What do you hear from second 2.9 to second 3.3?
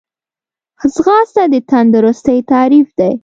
دی